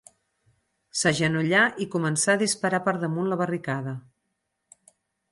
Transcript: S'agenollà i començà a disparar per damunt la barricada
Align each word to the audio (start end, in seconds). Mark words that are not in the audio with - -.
S'agenollà 1.01 1.59
i 1.85 1.85
començà 1.95 2.33
a 2.35 2.41
disparar 2.43 2.79
per 2.87 2.93
damunt 3.03 3.29
la 3.33 3.37
barricada 3.43 3.93